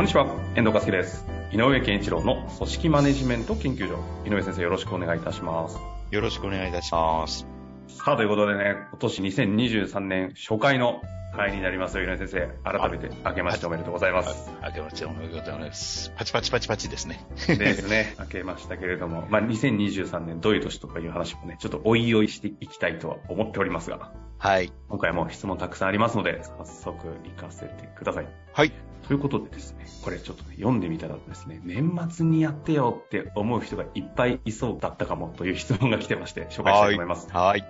[0.00, 0.24] こんにちは、
[0.56, 1.26] 遠藤和樹です。
[1.52, 3.98] 井上健一郎の組織マネジメント研究所。
[4.24, 5.78] 井上先生よろしくお願いいたします。
[6.10, 7.46] よろしくお願いいたします。
[7.86, 11.02] さあ、ということでね、今年2023年初回の
[11.36, 12.48] 回になりますよ、井上先生。
[12.64, 14.50] 改めて明けましておめでとうございます。
[14.62, 16.10] あけましておめでとうございます。
[16.16, 17.26] パチパチパチパチですね。
[17.46, 18.14] ですね。
[18.20, 24.72] 明けましたけれども、まあ、2023年どういう年とかいう話もね、ちょっとおいおいしていきたいとは思っておりますが、はい。
[24.88, 28.28] 今回も質問たくさんありますので、早速行かせてください。
[28.54, 28.72] はい。
[29.06, 37.28] ということでですね、これちょっとね読んでみたらですね、年末にやってよって思う人がいっぱいいそうだったかもという質問が来てまして、紹介したいと思います。
[37.30, 37.66] はい。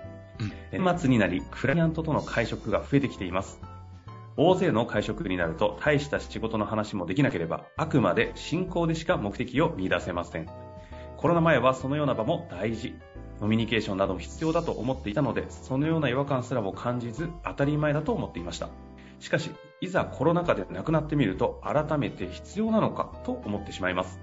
[0.71, 3.59] 年末になり、クライアントとの会食が増えてきています。
[4.37, 10.47] 大勢の会食になると、大した仕事の話もできなければ、あくまで進行でしか目的を見出せません。
[11.17, 12.95] コロナ前はそのような場も大事。
[13.41, 18.69] ノミニケーションなども必要だと思っていたので、そのような違和感すらも感じず、当たり前だと思っていました。
[19.19, 19.49] しかし、
[19.81, 24.19] いざコロナ禍で亡くなってみると、改めて必要なのかと思ってしまいます。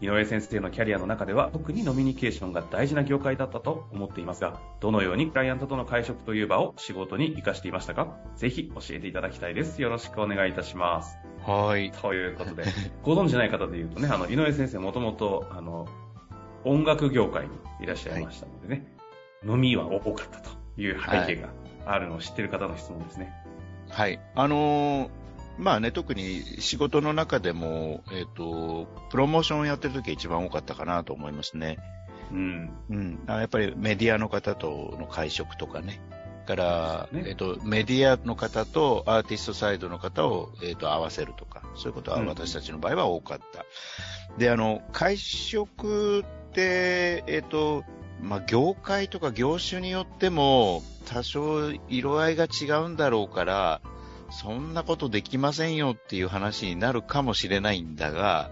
[0.00, 9.80] 井上先生のキャリアの中では特にノミニケーションが大事な業界だったと思っていますが、どのようにクライアントとの会食という場を仕事に活かしていましたかぜひ教えていただきたいです。
[9.80, 11.16] よろしくお願いいたします。
[11.46, 11.92] はい。
[11.92, 12.64] ということで、
[13.02, 15.86] ご存知ない方で言うとね、あの、井上先生もともと、あの、
[16.66, 17.50] 音楽業界に
[17.80, 18.86] いらっしゃいましたのでね、
[19.46, 21.48] 飲みは多かったという背景が
[21.86, 23.32] あるのを知ってる方の質問ですね。
[23.88, 24.20] はい。
[24.34, 25.10] あのー
[25.58, 31.78] まあね、特に仕事の中でも、えっ、と、プロモーションをやってる時が一番多かったかなと思いますね。
[32.30, 32.70] うん。
[32.90, 33.24] うん。
[33.26, 36.00] あやっぱりメディアの方との会食とかね。
[36.46, 43.64] から、ねえっ、と、メディアの方とアーティストサイドの方を、えっ、と、合わせるとか、そういうことはうん私たちの場合は多かった。
[44.38, 46.24] で、あの、会食
[46.62, 47.84] えっ、と、
[48.20, 53.80] まあ、業界とか業種によっても、多少色合いが違うんだろうから、
[54.30, 58.50] そんなことできませんよっていう話になるかもしれないんだが、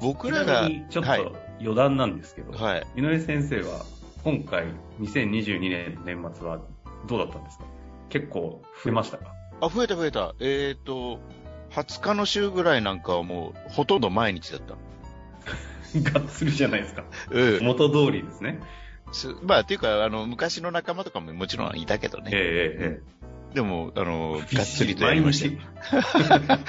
[0.00, 2.86] 僕らがちょっはいと余談なんですけど、はい。
[2.96, 3.84] 井上先生は
[4.24, 4.64] 今回
[5.00, 6.58] 2022年年末は
[7.06, 7.64] どうだったんですか？
[8.08, 9.32] 結構増えましたか？
[9.60, 10.34] あ、増えた増えた。
[10.40, 11.20] えっ、と、
[11.70, 14.74] 20日の週ぐらいなんかはもう、ほとんど毎日だった。
[16.02, 17.04] がっつりじゃないですか。
[17.30, 17.64] うん。
[17.64, 18.60] 元通りですね。
[19.12, 22.30] すまあ、っていうか、あの、昔の仲間とかももちろんいたけどね。
[22.32, 24.56] ええええでも、あの、ええ。
[24.56, 26.58] がっつりとやりましたよ。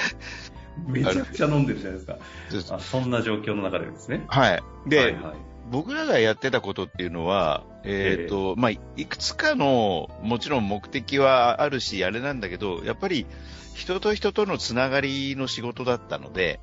[0.87, 2.75] めちゃくちゃ飲んでるじゃないですか。
[2.75, 4.25] あそんな状況の中でですね。
[4.27, 4.63] はい。
[4.85, 5.35] で、はいはい、
[5.71, 13.25] 僕らがやってたことっていうのは、えっ、と、まあ、いくつかの、もちろん目的はあるし、あれなんだけど、やっぱり、
[13.73, 16.59] 人と人とのつながりの仕事だったので、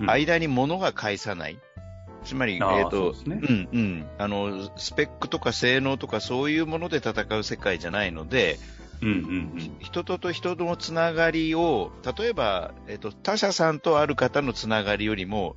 [0.00, 1.58] うん間に物が返さない。
[2.24, 4.06] つまり、えーと、ですねうんうん。
[4.18, 8.58] あの、スペックとか性能とかそういうもので戦う世界じゃないので、
[9.00, 15.56] うんうん人とと人とのつながりを、例えば、えっ、と、他者さんとある方のつながりよりも、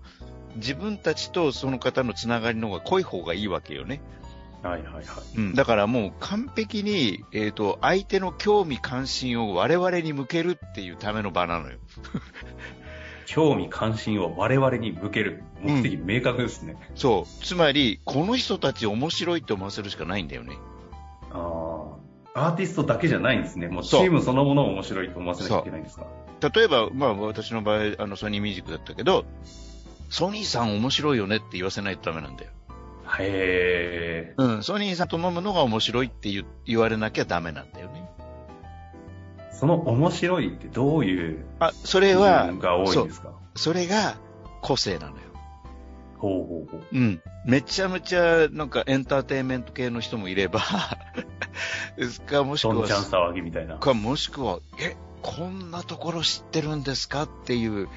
[0.56, 4.02] 自分たちとその方のつながりの方が濃い方がいいわけよね。
[4.64, 4.70] うん。
[4.70, 5.04] はいはいはい。
[5.38, 11.80] うん、だからもう完璧に、えっ、と、相手の興味関心を我々に向けるっていうための場なのよ。
[13.26, 16.78] 興味関心を我々に向ける目的明確ですね。
[16.96, 17.44] そう。
[17.44, 20.58] つまり、この人たち面白いって思わせるしかないんだよね。
[21.32, 22.02] ああ。
[22.34, 23.68] アーティストだけじゃないんですね。
[23.68, 26.06] もうチームそのものを面白いと思わせなきゃいけないんですか。
[26.54, 29.26] 例えば、まあ私の場合、あのソニーミュージックだったけど、
[30.10, 32.52] ソニーさん面白いよねって言わせないとダメなんだよ。
[33.20, 34.34] へえ。
[34.38, 38.10] うん、ソニーさんと飲むのが面白いって言言われなきゃダメなんだよね。
[39.62, 43.30] その面白いってどういうあ、それ部は分、が多いんですか？
[43.56, 44.16] それが
[44.64, 45.22] 個性なのよ。
[46.18, 46.82] ほうほうほう。
[46.92, 47.22] うん。
[47.46, 50.62] めちゃめちゃ、なんかエンターテインメント系の人もいれば、
[52.28, 53.78] かもしくはどんちゃん騒ぎみたいな。
[53.78, 57.24] か、もしくは、え、こんなところ知ってるんですか？
[57.24, 57.88] っていう、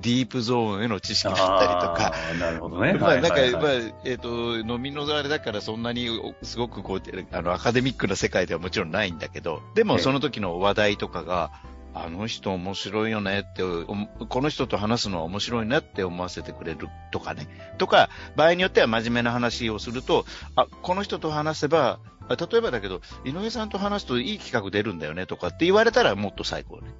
[0.00, 2.92] ディープゾーンへの知識だったりとか、なるほどね。
[2.94, 7.02] なんか、はいはいまあ、えっ、と、飲みのあれだからそんなに、おすごくこう、
[7.32, 11.50] あの、アカデミックな世界ではもちろんないんだけど、でええもその時の話題とかが、
[11.94, 17.48] あの人面白いよねって、おこの人と話すのは面白いなって思わせてくれるとかね。
[17.78, 20.24] とか、場合によっては真面目な話をすると、
[20.54, 21.98] あ、この人と話せば、
[22.28, 26.90] あ例えばだけど、井上さんと話すといい企画出るんだよねとかって言われたらもっと最高ね。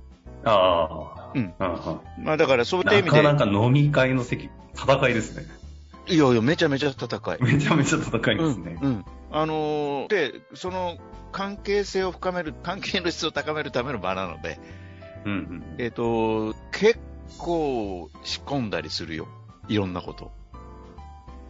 [0.45, 5.47] あうんうんうんまあだからそういった意味で、なかなか飲み会の席、戦いですね。
[6.07, 7.43] いやいや、めちゃめちゃ戦い。
[7.43, 8.79] めちゃめちゃ戦いですね。
[8.81, 10.97] うんうんあのーで、その
[11.33, 14.59] 関係性を深める、関係の質を高めるための場なので、
[15.27, 16.99] うんうんえっ、と、結
[17.39, 19.29] 構仕込んだりするよ。
[19.69, 20.33] いろんなこと。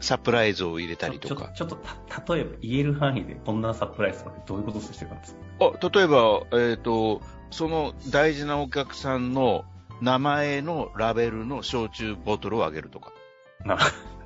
[0.01, 1.53] サプライズを入れたりとか。
[1.55, 9.65] ちょっとた、例えば言える範囲でこんなサプライズとかってどういうことをしてるかですかあ例えば、えっ、と、その大事なお客さんの
[10.01, 13.13] 名前のラベルの焼酎ボトルをあげるとか。
[13.65, 13.79] な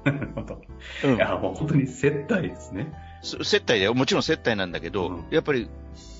[0.04, 0.60] なるほど。
[1.04, 2.92] うんいや、もう本当に接待ですね。
[3.22, 5.68] そ接待で、もちろん接待なんだけど、うんやっぱり、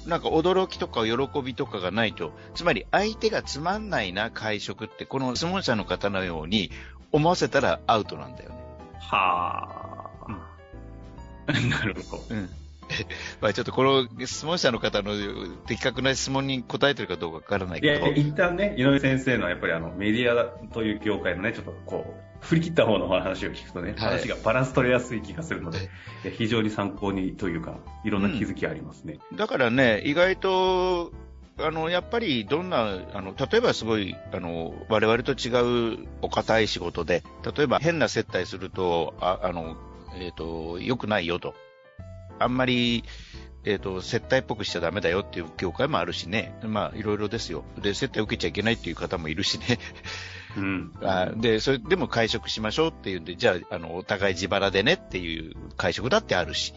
[0.06, 6.70] なんか驚きとか喜びとかがないと、つまり相手がつまんないな会食って、この質問者の方のように
[7.10, 8.56] 思わせたらアウトなんだよね。
[9.00, 10.42] はあ。
[11.52, 12.24] なるほど。
[12.30, 12.48] うん。
[13.40, 15.12] まあちょっとこの質問者の方の
[15.66, 25.88] 的確な質問に答えてるかどうかわからないいや、けど、一旦ね、井上先生のやっぱりあのメディアという業界のね、ちょっとこう、振り切った方の話を聞くとね、はい話がバランス取れやすい気がするので、はい
[26.36, 29.18] 非常に参考にというか、いろんな気づきありますね。
[29.34, 31.12] だからね、意外と、
[31.58, 37.22] あの、やっぱりどんな、あの、例えばすごい、あの、我々と違うお堅い仕事で、
[37.56, 39.76] 例えば変な接待すると、ああの、
[40.18, 41.54] えっ、と、良くないよと。
[42.42, 43.04] あんまり、
[43.64, 46.58] えっ、と、接待っぽくしちゃダメだよっていう業界もあるしね。
[46.64, 47.64] まあ、いろいろですよ。
[47.80, 49.78] で、接待受けちゃいけないっていう方もいるしね。
[50.56, 50.92] うん。
[51.02, 56.74] あで、それでも会食しましょうっていうんで、じゃあ、あの、お互い自腹でねっていう会食だってあるし。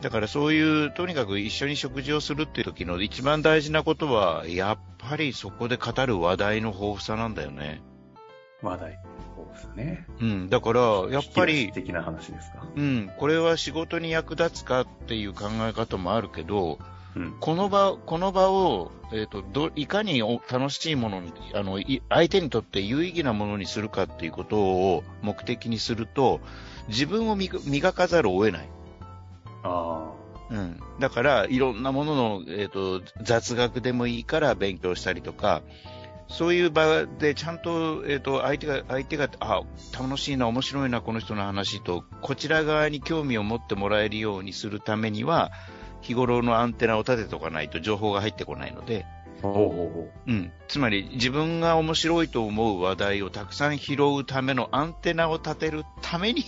[0.00, 7.80] だからそういう、とにかく一緒に食事をするっていう時の一番大事なことは、やっぱりそこで語る話題の豊富さなんだよね。
[8.62, 8.98] 話題。
[9.54, 10.06] ですね。
[10.20, 10.50] うん。
[10.50, 10.80] だから、
[11.10, 12.66] やっぱり的な話ですか？
[12.76, 16.78] うん、これは仕事に役立つかっていう考え方もあるけど、
[17.16, 17.36] うん。
[17.40, 26.40] この場、この場を、えっ、と、ど、いかにお楽しいものに、あの、い相手にとって有意義なものにするかっていうことを目的にすると、
[26.88, 28.68] 自分を磨磨かざるを得ない。
[29.62, 30.10] あ
[30.50, 30.80] うん。
[30.98, 35.62] だから、いろんなものの、えっ、と、雑学でもいいから勉強したりとか、
[36.28, 39.62] そういう場でちゃんと、えっ、と、相手が、相手が、あ、
[39.98, 45.52] 楽しいな、面白いな、この人の話と、こちら側に興味を持ってもらえるようにするためには、
[46.00, 49.06] 日頃のアンテナを立てておかないと情報が入ってこないので、
[49.42, 50.52] うほうほうん。
[50.68, 56.44] つまり、自分が面白いと思う話題をたくさん拾うためのアンテナを立てるために、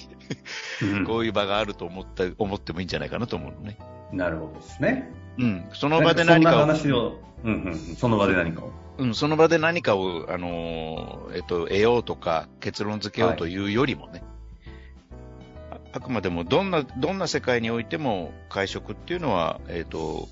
[1.07, 3.77] こういう場があると思った、思ってもいいんじゃないかなと思うのね。
[4.13, 5.11] なるほどですね。
[5.39, 5.65] うん。
[5.73, 7.77] その場で何かをそうんうんうん。
[7.77, 8.71] その場で何かを。
[8.99, 14.23] うん、その場で何かを、あのーえっと、得ようとか、結論付けようというよりもね、
[15.71, 20.29] ああくまでもどんな、どんな世界においても会食っていうのは、えっと、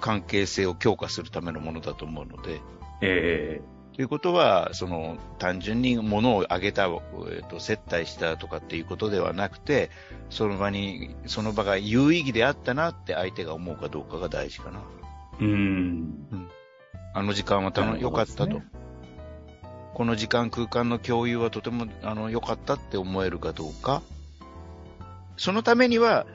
[0.00, 2.60] 関係性を強化するためのものだと思うので、
[3.02, 3.60] え
[3.96, 9.90] ということは、その、単純に物をあげた、えっと、接待したとかっていうことではなくて、
[10.28, 14.82] その場に、その場が有意義であったなって相手が思うかどうかが大事かな。
[15.40, 16.50] えうん。
[17.14, 18.60] あの時間は良かったと。
[19.94, 24.02] この時間空間の共有はとてもあの良かったって思えるかどうか。
[25.38, 26.26] そのためには、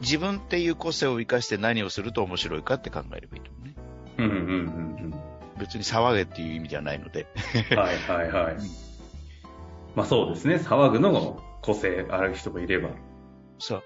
[0.00, 3.74] 自分っていう個性を生かして何をすると面白いかって考えればいいと思うね。
[4.18, 5.27] うんうんうん
[5.58, 7.26] 別に騒げっていう意味じゃないので。
[7.70, 7.78] うん。
[7.78, 8.60] はいはいはいうん。
[9.94, 10.56] まあそうですね。
[10.56, 12.90] 騒ぐのも個性ある人もいれば、
[13.58, 13.82] さ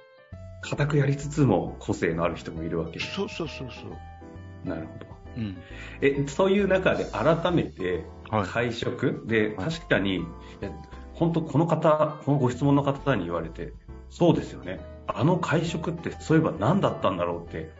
[0.62, 3.14] 固くやりつつも個性のある人もいるわけです。
[3.14, 4.68] そうそうそうそう。
[4.68, 5.06] なるほど。
[5.36, 5.56] うん。
[6.00, 8.46] え、そういう中で改めてはい。
[8.46, 9.24] 会食？
[9.26, 10.24] で、はい確かに、
[10.60, 10.70] え
[11.14, 13.72] 本当この方、このご質問の方に言われて、
[14.10, 14.80] そうですよね。
[15.06, 17.70] あの会食ってそういえば何だったんだろうって、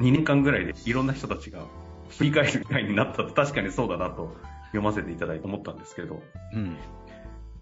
[0.00, 1.66] 2年間ぐらいでいろんな人たちが
[2.18, 4.34] 振り返る機会になったと、 確かにそうだなと
[4.66, 6.22] 読ませていただいて思ったんですけど、
[6.54, 6.76] うん。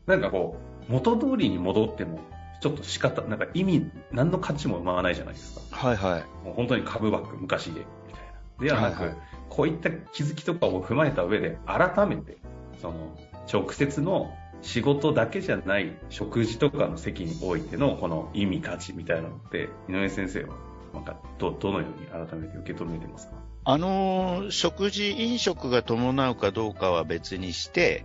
[0.06, 0.56] なんかこ
[0.88, 2.20] う、元通りに戻っても、
[2.60, 5.76] ちょっと仕方、なんか意味、何の価値も生まないじゃないですか。
[5.76, 6.44] はいはい。
[6.44, 8.64] もう本当に株バッグ、昔で、みたいな。
[8.64, 9.18] ではなく、はいはい
[9.50, 12.38] こういった気づきとかを踏まえた上で、改めて、
[12.80, 13.18] その、
[13.52, 20.54] 直接の仕事だけじゃない食事とかの席においてのこの意味価値みたいなのって、井上先生は、
[20.94, 23.49] なんか、ど、どのように改めて受け止めてますか？
[23.72, 28.04] あの食事、飲食が伴うかどうかは別にして、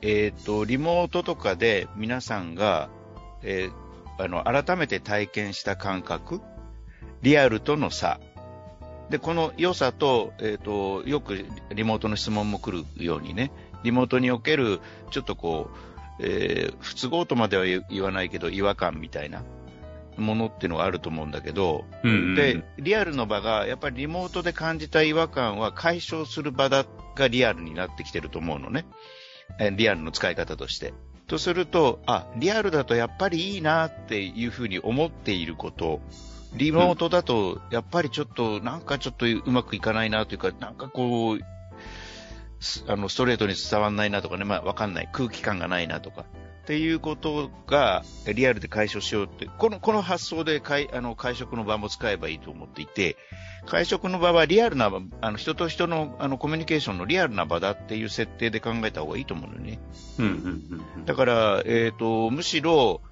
[0.00, 2.88] えっ、と、リモートとかで皆さんが、
[3.42, 3.72] えー
[4.16, 6.40] あの、改めて体験した感覚、
[7.20, 8.18] リアルとの差。
[9.10, 11.44] で、この良さと、えっ、と、よく
[11.74, 14.80] リモートの質問も来るようにね、リモートにおける、
[15.10, 15.78] ちょっとこう、
[16.20, 19.42] え不都合とまでは言わないけど、違和感みたいな。
[20.16, 28.86] ものっていうのがあると思うんだけど、うんうんうんで、リアルの場が、やっぱりリモートで感じた違和感は解消する場だがリアルになってきてると思うのね。
[29.58, 30.94] えリアルの使い方として。
[31.26, 36.00] とすると、あ、リアルだとやっぱりいいなっていうふうに思っていること、
[36.54, 41.40] リモートだとやっぱりちょっと、なんかちょっとうまくいかないなというか、なんかこう、
[42.60, 45.08] すあの、ストレートに伝わんないなとかね、まあわかんない。
[45.12, 46.24] 空気感がないなとか。
[46.64, 53.18] っていうことがリアルで解消しようって、この、この発想で会あの会食の場も使えばいいと思っていて、
[53.66, 54.90] 会食の場はリアルな、
[55.20, 59.78] あの人と人のあのコミュニケーションのリアルな場だっていう設定で考えた方がいいと思うのよね。
[60.18, 63.02] うんうんうんうんだから、えっ、と、むしろ、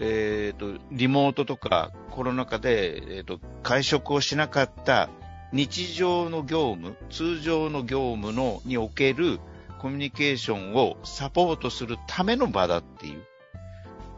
[0.00, 5.10] えっ、と、リモートとかコロナ禍で、えっ、と、会食をしなかった
[5.52, 9.40] 日常の業務、通常の業務の、における
[9.78, 13.22] コミュニケーションをサポートするための場だっていう。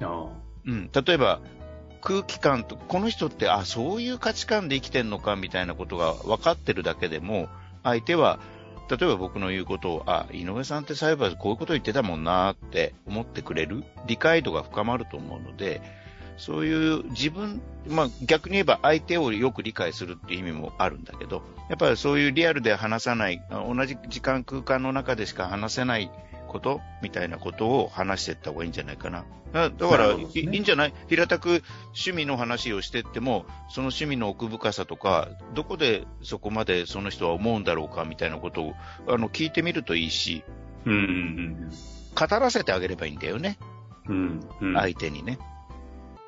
[0.03, 0.29] あ
[0.67, 0.91] うん。
[0.93, 1.41] 例えば、
[2.01, 7.49] 空気感と、この人って、あ、そういう価値観で生きてんのかみたいなことが分かってるだけでも、
[7.83, 8.39] 相手は、
[8.89, 15.83] 例えば僕の言うことを、あ、井上さんってそういえばこういうこと言ってたもんなって思ってくれる理解度が深まると思うので、
[16.37, 26.11] そういう自分、まあ逆に言えば相手をよく理解するっていう意味もあるんだけど、やっぱりそういうリアルで話さない、あ同じ時間空間の中でしか話せない
[26.49, 29.25] ことみたいなことを話していった方がいいんじゃないかな。
[29.53, 30.95] だだから、ねいいんじゃない？
[31.09, 38.75] 平たく趣味の話をしてっても、その趣味の奥深さとか、どこでそこまでその人は思うんだろうかみたいなことを
[39.09, 40.45] あの聞いてみるといいし、
[40.85, 41.71] うんうん
[42.19, 43.59] 語らせてあげればいいんだよね。
[44.09, 45.39] うんうんうん相手にね。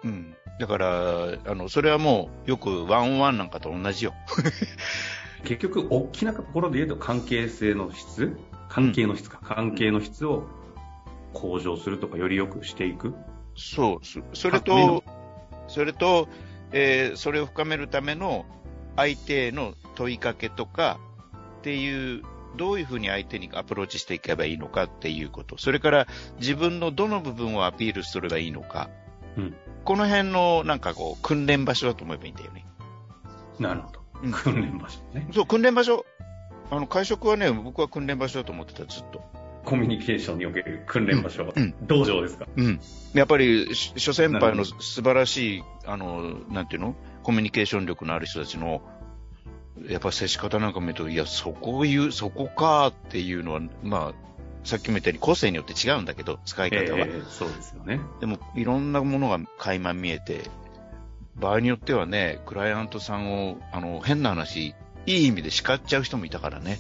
[0.05, 0.35] うん。
[0.59, 4.15] だから、あの、それはもう、よくワンワンなんかと同じよ。
[5.45, 8.37] 結局、大きなところで言うと関係性の質？
[8.69, 10.47] 関係の質か、関係の質を
[11.33, 13.15] 向上するとか、より良くしていく？
[13.55, 14.05] そう。
[14.05, 15.05] そそれと、
[15.69, 16.29] それと、
[16.73, 18.45] えーそれを深めるための
[18.97, 20.99] 相手への問いかけとか
[21.61, 22.23] っていう、
[22.57, 25.57] どういうふうに相手にアプローチしていけばいいのかっていうこと。
[25.57, 26.07] それから
[26.41, 28.91] 自分のどの部分をアピールすればいいのか。
[29.37, 29.55] うん
[29.89, 32.67] この辺のなんかこう訓練場所だと思えばいいんだよね。
[33.59, 34.01] なるほど。
[34.23, 35.27] うん訓練場所ね。
[35.33, 36.05] そう、訓練場所。
[36.71, 39.23] あの、会食はね、僕は訓練場所だと思ってた、ずっと。
[39.65, 42.47] コミュニケーションにおける訓練場所はうん、道場ですか？
[42.55, 42.79] うん。
[43.15, 46.95] やっぱり、し諸先輩の素晴らしい、あの、なんていうの？
[47.23, 48.83] コミュニケーション力のある人たちの、
[49.89, 54.28] やっぱ接し方なんか見ると、いや、そこを言う、そこかっていうのは、まあ、
[54.69, 57.07] さっきも言ったように個性によって違うんだけど、使いえ方は。
[57.09, 58.01] えそうですよね。
[58.21, 60.43] でも、いろんなものが垣間見えて、
[61.37, 64.75] 場合によってはね、クライアントさんを、あの、変な話、
[65.07, 66.79] いい意味で叱っちゃう人もいたからね。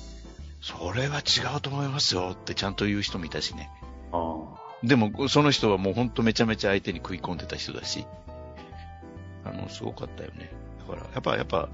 [0.61, 3.71] それは違うと思いますよってちゃんと言う人もいたしね。
[4.13, 4.87] ああ。
[4.87, 8.07] でも、その人はもうほんとめちゃめちゃ相手に食い込んでた人だし、
[9.45, 10.53] あの、すごかったよね。
[10.87, 11.69] だから、やっぱ、やっぱ、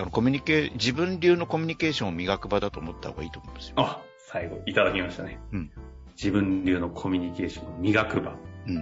[0.00, 3.74] あの、コミュニケー、自分流のコミュニケーションを磨く場だと思った方がいいと思うんですよ。
[3.76, 4.00] あ、
[4.32, 5.38] 最後、いただきましたね。
[5.52, 5.70] うん
[6.14, 8.36] 自分流のコミュニケーションを磨く場。
[8.66, 8.74] うん。
[8.74, 8.78] い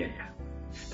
[0.00, 0.32] やいや。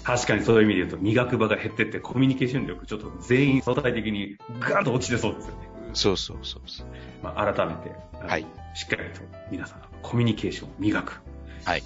[0.03, 5.69] 確かにそういう意味で言うと、磨く場が減ってって、コミュニケーション力、ちょっと全員相対的にガーンと落ちてそうですよね。
[5.93, 6.87] そうそうそうそう。
[7.23, 7.93] まあ、改めて、
[8.27, 11.21] はいしっかりと皆さん、コミュニケーションを磨く。
[11.65, 11.83] はい。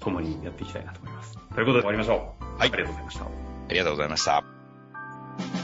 [0.00, 1.38] 共にやっていきたいなと思います。
[1.54, 2.44] ということで終わりましょう。
[2.58, 3.24] はいありがとうございました。
[3.24, 3.28] あ
[3.70, 5.63] りがとうございました。